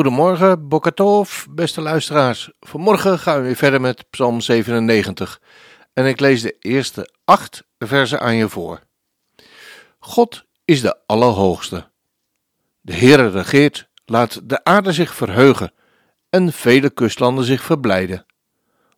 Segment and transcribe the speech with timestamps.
[0.00, 2.50] Goedemorgen, Bokatov, beste luisteraars.
[2.60, 5.40] Vanmorgen gaan we weer verder met Psalm 97
[5.92, 8.80] en ik lees de eerste acht versen aan je voor.
[9.98, 11.90] God is de Allerhoogste.
[12.80, 15.72] De Heere regeert, laat de aarde zich verheugen
[16.30, 18.26] en vele kustlanden zich verblijden.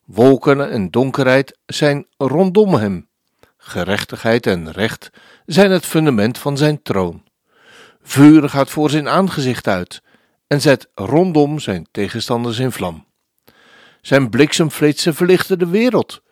[0.05, 3.09] Wolken en donkerheid zijn rondom hem.
[3.57, 5.11] Gerechtigheid en recht
[5.47, 7.23] zijn het fundament van zijn troon.
[8.03, 10.03] Vuur gaat voor zijn aangezicht uit
[10.53, 13.07] en zet rondom zijn tegenstanders in vlam.
[14.01, 16.23] Zijn bliksemflitsen verlichten de wereld.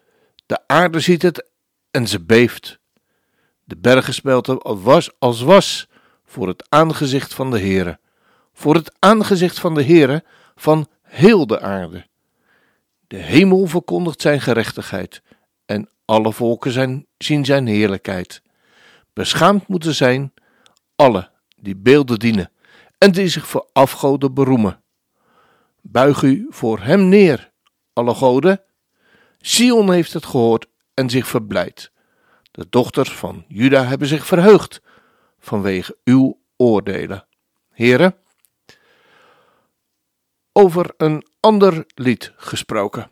[0.47, 1.51] De aarde ziet het
[1.91, 2.79] en ze beeft.
[3.65, 5.89] De bergen smelten was als was
[6.25, 7.99] voor het aangezicht van de Heere,
[8.53, 10.25] voor het aangezicht van de Heere
[10.55, 12.07] van heel de aarde.
[13.07, 15.23] De hemel verkondigt zijn gerechtigheid
[15.67, 18.43] en alle volken zien zijn heerlijkheid.
[19.13, 20.33] Beschaamd moeten zijn
[20.97, 22.51] alle die beelden dienen
[23.01, 24.83] en die zich voor afgoden beroemen.
[25.81, 27.53] Buig u voor hem neer,
[27.93, 28.63] alle goden.
[29.39, 31.93] Sion heeft het gehoord en zich verblijd.
[32.51, 34.83] De dochters van Juda hebben zich verheugd
[35.39, 37.27] vanwege uw oordelen.
[37.71, 38.17] Heren,
[40.53, 43.11] over een ander lied gesproken.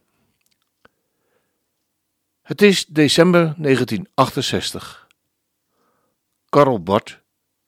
[2.43, 5.09] Het is december 1968.
[6.49, 7.21] Karel Bart,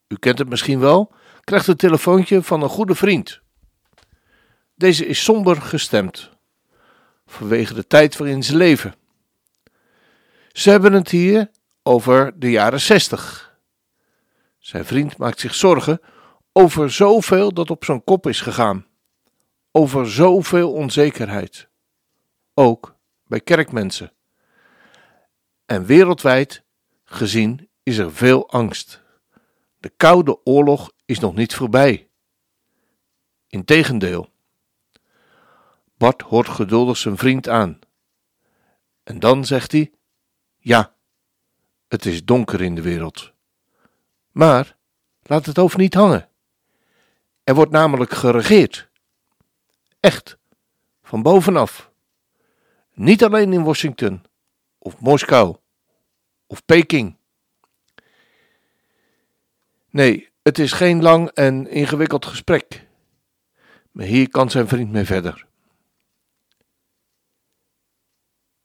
[0.08, 1.12] u kent het misschien wel,
[1.50, 3.40] krijgt een telefoontje van een goede vriend.
[4.74, 6.30] Deze is somber gestemd,
[7.26, 8.94] vanwege de tijd waarin ze leven.
[10.52, 11.50] Ze hebben het hier
[11.82, 13.54] over de jaren zestig.
[14.58, 16.00] Zijn vriend maakt zich zorgen
[16.52, 18.86] over zoveel dat op zijn kop is gegaan,
[19.72, 21.68] over zoveel onzekerheid,
[22.54, 22.96] ook
[23.26, 24.12] bij kerkmensen.
[25.66, 26.64] En wereldwijd
[27.04, 29.02] gezien is er veel angst.
[29.78, 32.08] De Koude Oorlog is nog niet voorbij.
[33.46, 34.32] Integendeel.
[35.96, 37.78] Bart hoort geduldig zijn vriend aan.
[39.02, 39.92] En dan zegt hij:
[40.58, 40.94] Ja,
[41.88, 43.32] het is donker in de wereld.
[44.30, 44.76] Maar
[45.22, 46.28] laat het hoofd niet hangen.
[47.44, 48.88] Er wordt namelijk geregeerd.
[50.00, 50.38] Echt,
[51.02, 51.90] van bovenaf.
[52.92, 54.24] Niet alleen in Washington,
[54.78, 55.56] of Moskou,
[56.46, 57.16] of Peking.
[59.90, 62.86] Nee, het is geen lang en ingewikkeld gesprek.
[63.90, 65.46] Maar hier kan zijn vriend mee verder.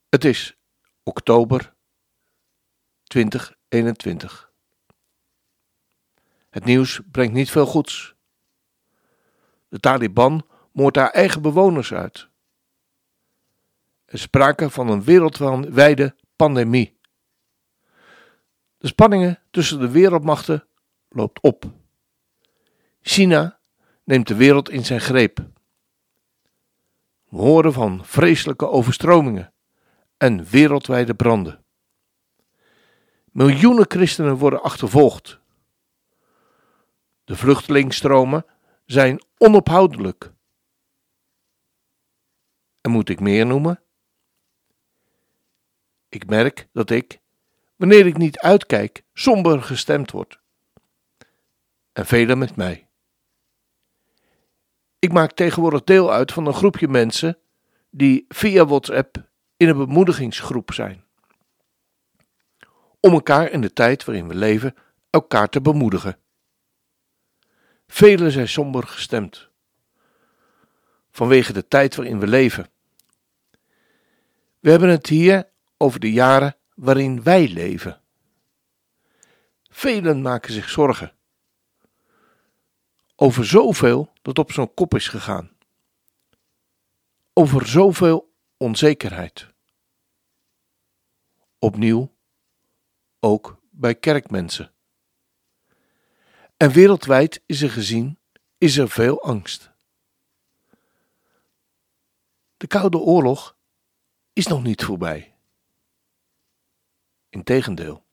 [0.10, 0.58] Het is
[1.04, 1.74] oktober
[3.04, 4.52] 2021.
[6.50, 8.16] Het nieuws brengt niet veel goeds.
[9.68, 12.28] De Taliban moordt haar eigen bewoners uit.
[14.06, 16.98] Er sprake van een wereldwijde pandemie.
[18.78, 20.68] De spanningen tussen de wereldmachten
[21.16, 21.66] loopt op.
[23.02, 23.60] China
[24.04, 25.38] neemt de wereld in zijn greep.
[27.30, 29.54] We horen van vreselijke overstromingen
[30.18, 31.64] en wereldwijde branden.
[33.32, 35.40] Miljoenen christenen worden achtervolgd.
[37.24, 38.46] De vluchtelingsstromen
[38.86, 40.32] zijn onophoudelijk.
[42.82, 43.82] En moet ik meer noemen?
[46.10, 47.20] Ik merk dat ik,
[47.76, 50.44] wanneer ik niet uitkijk, somber gestemd word
[51.96, 52.88] en velen met mij.
[55.00, 57.38] Ik maak tegenwoordig deel uit van een groepje mensen
[57.90, 61.04] die via WhatsApp in een bemoedigingsgroep zijn.
[63.00, 64.76] Om elkaar in de tijd waarin we leven
[65.10, 66.18] elkaar te bemoedigen.
[67.88, 69.50] Velen zijn somber gestemd.
[71.12, 72.70] Vanwege de tijd waarin we leven.
[74.60, 78.02] We hebben het hier over de jaren waarin wij leven.
[79.70, 81.16] Velen maken zich zorgen
[83.16, 85.52] over zoveel dat op zo'n kop is gegaan.
[87.34, 89.54] Over zoveel onzekerheid.
[91.60, 92.16] Opnieuw,
[93.20, 94.72] ook bij kerkmensen.
[96.58, 98.20] En wereldwijd is er gezien,
[98.58, 99.72] is er veel angst.
[102.58, 103.58] De Koude Oorlog
[104.34, 105.36] is nog niet voorbij.
[107.30, 108.04] Integendeel.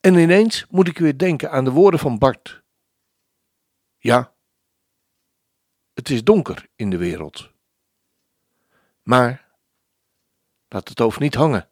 [0.00, 2.64] En ineens moet ik weer denken aan de woorden van Bart
[4.06, 4.34] ja,
[5.94, 7.50] het is donker in de wereld.
[9.02, 9.48] Maar
[10.68, 11.68] laat het hoofd niet hangen.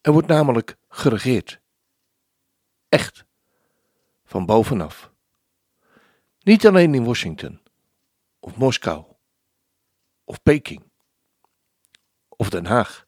[0.00, 1.60] Er wordt namelijk geregeerd.
[2.88, 3.24] Echt.
[4.24, 5.12] Van bovenaf.
[6.40, 7.60] Niet alleen in Washington,
[8.38, 9.04] of Moskou,
[10.24, 10.82] of Peking,
[12.28, 13.06] of Den Haag.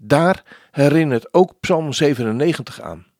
[0.00, 3.13] Daar herinnert ook Psalm 97 aan.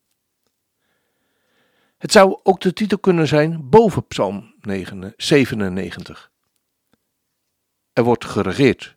[2.05, 4.55] Het zou ook de titel kunnen zijn boven Psalm
[5.17, 6.31] 97.
[7.93, 8.97] Er wordt geregeerd.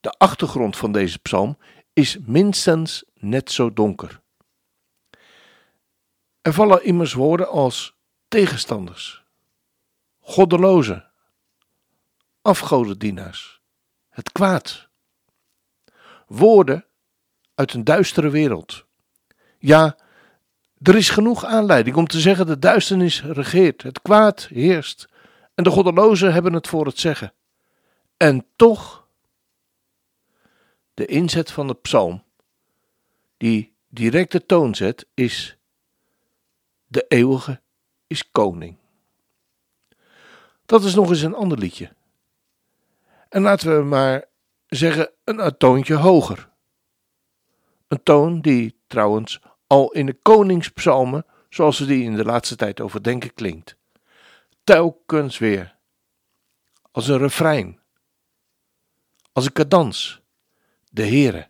[0.00, 1.58] De achtergrond van deze psalm
[1.92, 4.20] is minstens net zo donker.
[6.42, 7.96] Er vallen immers woorden als
[8.28, 9.24] tegenstanders,
[10.20, 11.10] goddelozen,
[12.42, 13.60] afgodendienaars,
[14.08, 14.88] het kwaad.
[16.26, 16.86] Woorden
[17.54, 18.84] uit een duistere wereld.
[19.58, 20.04] Ja,
[20.82, 25.08] er is genoeg aanleiding om te zeggen: de duisternis regeert, het kwaad heerst
[25.54, 27.32] en de goddelozen hebben het voor het zeggen.
[28.16, 29.06] En toch,
[30.94, 32.22] de inzet van de psalm,
[33.36, 35.56] die direct de toon zet, is:
[36.86, 37.60] de eeuwige
[38.06, 38.76] is koning.
[40.66, 41.92] Dat is nog eens een ander liedje.
[43.28, 44.24] En laten we maar
[44.66, 46.48] zeggen een toontje hoger.
[47.88, 52.80] Een toon die trouwens al in de koningspsalmen, zoals we die in de laatste tijd
[52.80, 53.76] overdenken, klinkt.
[54.64, 55.76] Telkens weer.
[56.90, 57.80] Als een refrein.
[59.32, 60.20] Als een cadans.
[60.90, 61.48] De Heere.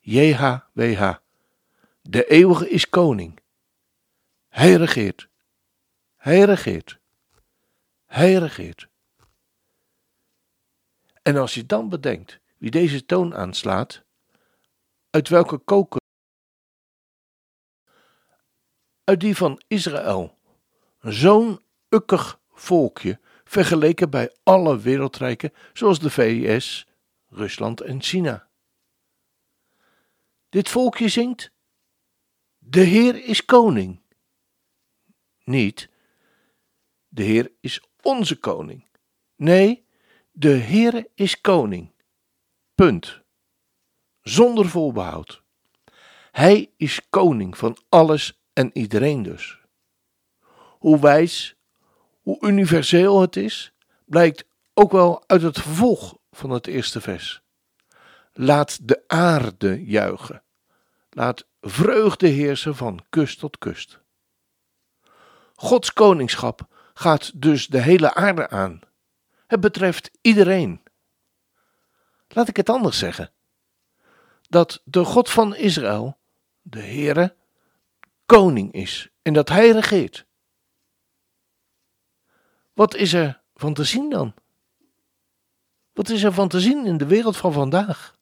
[0.00, 1.14] JHWH.
[2.02, 3.40] De eeuwige is koning.
[4.48, 5.28] Hij regeert.
[6.16, 6.98] Hij regeert.
[8.06, 8.88] Hij regeert.
[11.22, 14.02] En als je dan bedenkt wie deze toon aanslaat,
[15.10, 15.58] uit welke
[19.04, 20.38] uit die van Israël.
[21.00, 26.86] Zo'n ukkig volkje vergeleken bij alle wereldrijken zoals de VS,
[27.28, 28.48] Rusland en China.
[30.48, 31.52] Dit volkje zingt:
[32.58, 34.00] De Heer is koning.
[35.44, 35.90] Niet,
[37.08, 38.88] de Heer is onze koning.
[39.36, 39.86] Nee,
[40.32, 41.92] de Heer is koning.
[42.74, 43.22] Punt.
[44.22, 45.42] Zonder voorbehoud.
[46.30, 49.58] Hij is koning van alles en iedereen dus.
[50.78, 51.56] Hoe wijs,
[52.20, 53.72] hoe universeel het is,
[54.04, 54.44] blijkt
[54.74, 57.42] ook wel uit het vervolg van het eerste vers.
[58.32, 60.42] Laat de aarde juichen.
[61.10, 64.00] Laat vreugde heersen van kust tot kust.
[65.54, 68.80] Gods koningschap gaat dus de hele aarde aan.
[69.46, 70.82] Het betreft iedereen.
[72.28, 73.32] Laat ik het anders zeggen.
[74.48, 76.18] Dat de God van Israël,
[76.62, 77.36] de Heere,
[78.36, 80.26] koning is en dat hij regeert.
[82.72, 84.34] Wat is er van te zien dan?
[85.92, 88.18] Wat is er van te zien in de wereld van vandaag?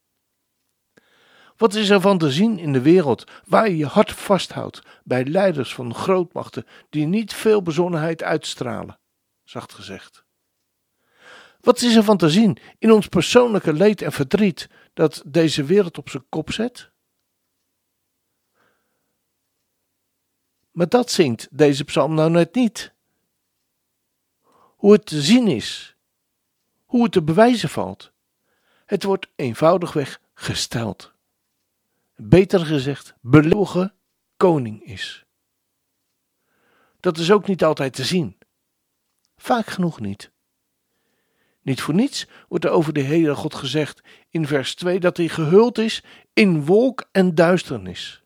[1.56, 5.24] Wat is er van te zien in de wereld waar je je hart vasthoudt bij
[5.24, 8.98] leiders van grootmachten die niet veel bezonnenheid uitstralen,
[9.44, 10.24] zacht gezegd?
[11.60, 15.98] Wat is er van te zien in ons persoonlijke leed en verdriet dat deze wereld
[15.98, 16.90] op zijn kop zet?
[20.78, 22.92] Maar dat zingt deze psalm nou net niet.
[24.76, 25.96] Hoe het te zien is,
[26.84, 28.12] hoe het te bewijzen valt.
[28.86, 31.12] Het wordt eenvoudigweg gesteld.
[32.16, 33.94] Beter gezegd, belogen
[34.36, 35.24] koning is.
[37.00, 38.36] Dat is ook niet altijd te zien.
[39.36, 40.30] Vaak genoeg niet.
[41.62, 45.28] Niet voor niets wordt er over de Heere God gezegd in vers 2 dat hij
[45.28, 48.22] gehuld is in wolk en duisternis.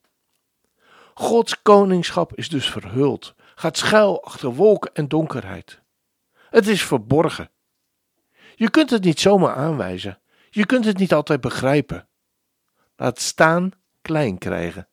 [1.14, 5.81] Gods koningschap is dus verhuld, gaat schuil achter wolken en donkerheid.
[6.50, 7.50] Het is verborgen.
[8.54, 10.21] Je kunt het niet zomaar aanwijzen.
[10.50, 12.09] Je kunt het niet altijd begrijpen.
[12.97, 13.71] Laat staan
[14.02, 14.88] klein krijgen.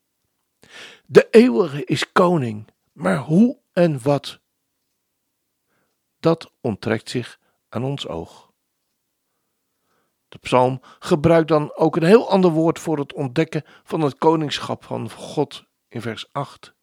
[1.06, 4.40] De eeuwige is koning, maar hoe en wat?
[6.20, 8.52] Dat onttrekt zich aan ons oog.
[10.30, 14.84] De psalm gebruikt dan ook een heel ander woord voor het ontdekken van het koningschap
[14.84, 16.74] van God in vers 8.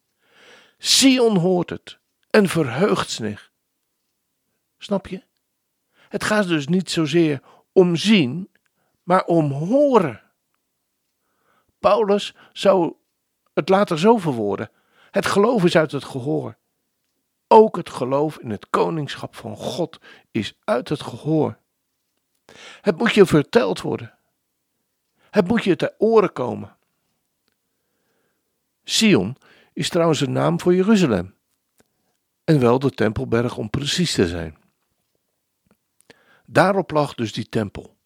[0.77, 1.99] Sion hoort het
[2.29, 3.51] en verheugt zich.
[4.77, 5.23] Snap je?
[5.91, 8.51] Het gaat dus niet zozeer om zien,
[9.03, 10.21] maar om horen.
[11.79, 12.95] Paulus zou
[13.53, 14.71] het later zo verwoorden:
[15.11, 16.57] het geloof is uit het gehoor.
[17.47, 19.99] Ook het geloof in het koningschap van God
[20.31, 21.59] is uit het gehoor.
[22.81, 24.17] Het moet je verteld worden.
[25.29, 26.76] Het moet je ter oren komen.
[28.89, 29.37] Sion
[29.73, 31.35] is trouwens een naam voor Jeruzalem.
[32.43, 34.57] En wel de Tempelberg om precies te zijn.
[36.45, 37.97] Daarop lag dus die tempel,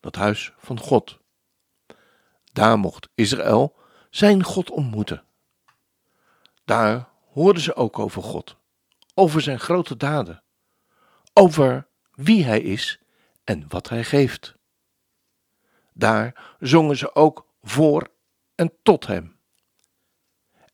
[0.00, 1.18] dat huis van God.
[2.52, 3.76] Daar mocht Israël
[4.10, 5.24] zijn God ontmoeten.
[6.64, 8.56] Daar hoorden ze ook over God,
[9.14, 10.42] over zijn grote daden,
[11.32, 13.00] over wie hij is
[13.44, 14.54] en wat hij geeft.
[15.92, 18.08] Daar zongen ze ook voor
[18.54, 19.35] en tot hem.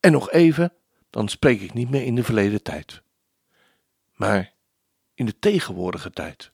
[0.02, 0.72] En nog even,
[1.10, 3.02] dan spreek ik niet meer in de verleden tijd,
[4.12, 4.52] maar
[5.14, 6.52] in de tegenwoordige tijd.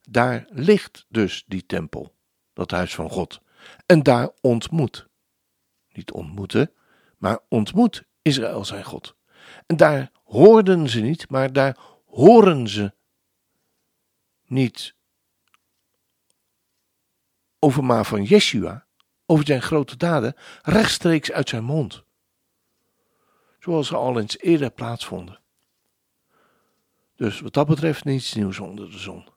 [0.00, 2.14] Daar ligt dus die tempel,
[2.52, 3.40] dat huis van God,
[3.86, 5.08] en daar ontmoet.
[5.92, 6.72] Niet ontmoeten,
[7.18, 9.16] maar ontmoet Israël zijn God.
[9.66, 12.94] En daar hoorden ze niet, maar daar horen ze
[14.44, 14.94] niet
[17.58, 18.86] over maar van Yeshua,
[19.26, 22.05] over zijn grote daden, rechtstreeks uit zijn mond.
[23.66, 25.40] Zoals ze al eens eerder plaatsvonden.
[27.16, 29.28] Dus wat dat betreft niets nieuws onder de zon.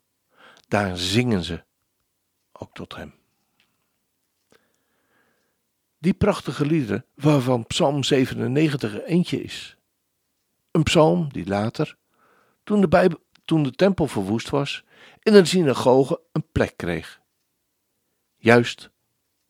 [0.67, 1.63] Daar zingen ze
[2.51, 3.13] ook tot hem.
[5.97, 9.77] Die prachtige liederen, waarvan Psalm 97 er eentje is.
[10.71, 11.97] Een psalm die later,
[12.63, 14.83] toen de, Bijbel, toen de tempel verwoest was,
[15.19, 17.21] in de synagoge een plek kreeg.
[18.37, 18.89] Juist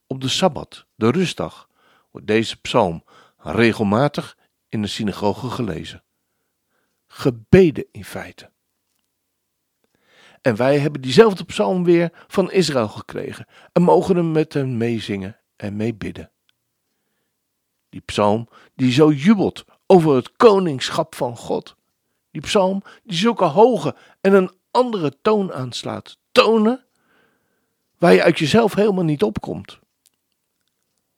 [0.07, 1.69] op de Sabbat, de rustdag,
[2.11, 3.03] wordt deze psalm
[3.37, 4.37] regelmatig
[4.69, 6.03] in de synagoge gelezen.
[7.07, 8.51] Gebeden in feite.
[10.41, 15.39] En wij hebben diezelfde psalm weer van Israël gekregen en mogen hem met hen meezingen
[15.55, 16.31] en meebidden.
[17.89, 21.75] Die psalm die zo jubelt over het koningschap van God.
[22.31, 26.17] Die psalm die zulke hoge en een andere toon aanslaat.
[26.31, 26.85] Tonen
[27.97, 29.79] waar je uit jezelf helemaal niet opkomt.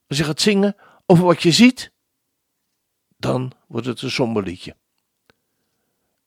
[0.08, 1.91] Als je gaat zingen over wat je ziet,
[3.22, 4.76] dan wordt het een somber liedje.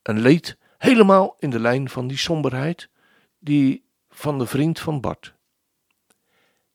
[0.03, 2.89] Een lied helemaal in de lijn van die somberheid
[3.39, 5.35] die van de vriend van Bart.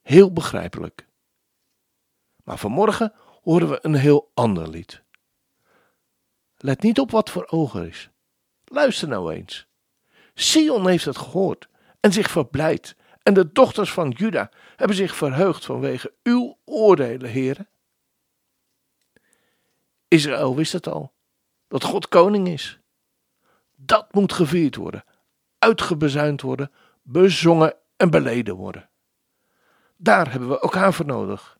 [0.01, 1.07] Heel begrijpelijk.
[2.43, 5.01] Maar vanmorgen horen we een heel ander lied.
[6.57, 8.09] Let niet op wat voor ogen is.
[8.65, 9.67] Luister nou eens.
[10.33, 12.95] Sion heeft het gehoord en zich verblijd.
[13.23, 17.69] En de dochters van Juda hebben zich verheugd vanwege uw oordelen, heren.
[20.09, 21.13] Israël wist het al,
[21.67, 22.79] dat God koning is.
[23.75, 25.03] Dat moet gevierd worden,
[25.59, 28.89] uitgebezuind worden, bezongen en beleden worden.
[29.97, 31.57] Daar hebben we elkaar voor nodig.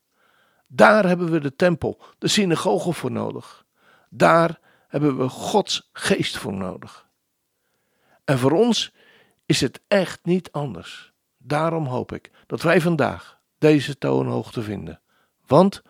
[0.66, 3.64] Daar hebben we de tempel, de synagoge voor nodig.
[4.08, 7.08] Daar hebben we Gods geest voor nodig.
[8.24, 8.94] En voor ons
[9.46, 11.12] is het echt niet anders.
[11.36, 15.00] Daarom hoop ik dat wij vandaag deze toonhoogte vinden.
[15.46, 15.82] Want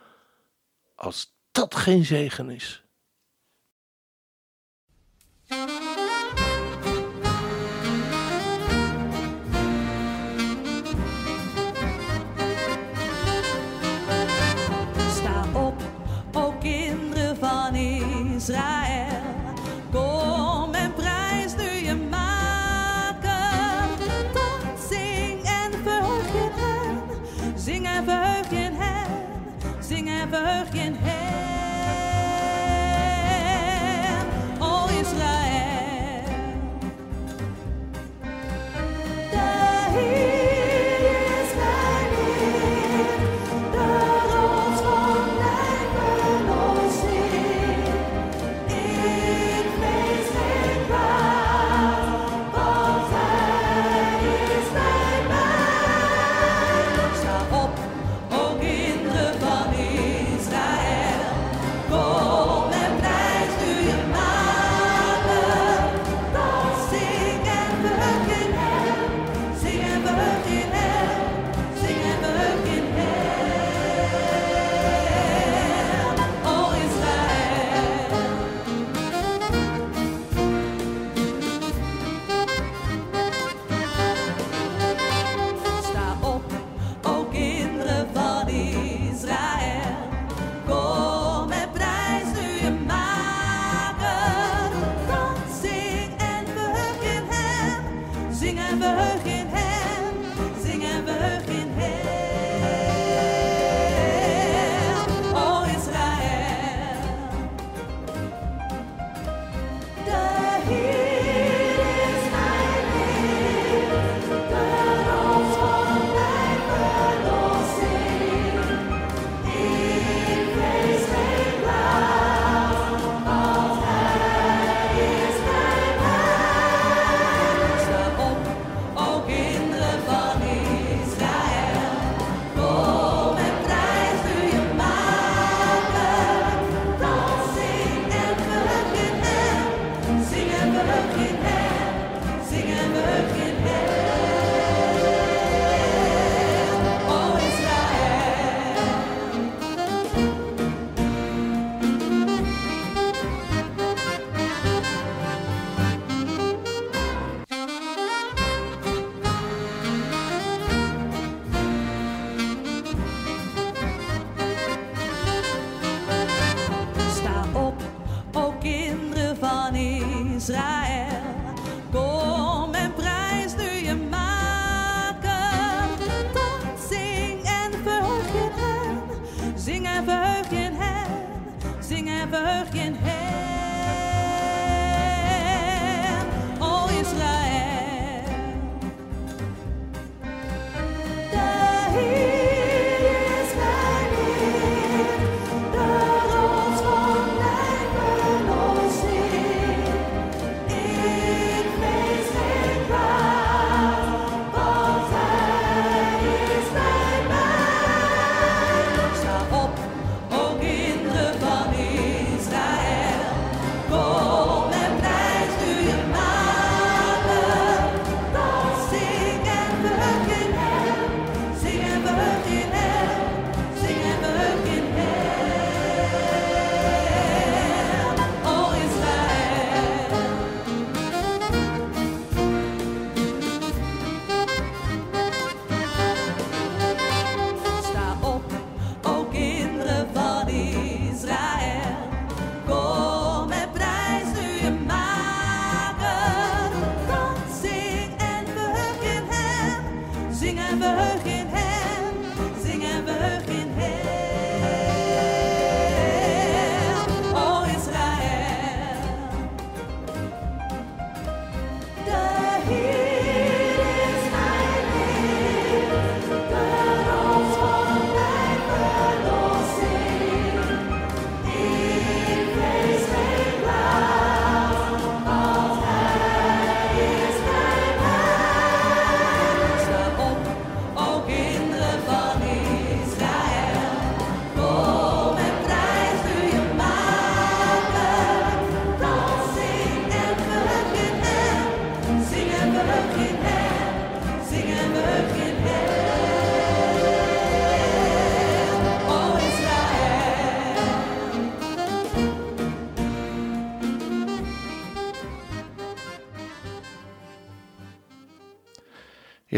[0.95, 2.85] als dat geen zegen is.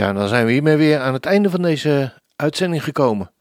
[0.03, 3.33] Ja, dan zijn we hiermee weer aan het einde van deze uitzending gekomen.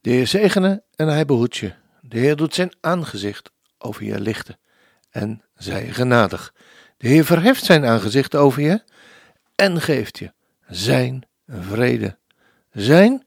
[0.00, 1.74] De Heer zegene en hij behoedt je.
[2.00, 4.58] De Heer doet zijn aangezicht over je lichten
[5.10, 6.54] en zij genadig.
[6.96, 8.82] De Heer verheft zijn aangezicht over je
[9.54, 10.32] en geeft je
[10.66, 12.18] zijn vrede.
[12.70, 13.26] Zijn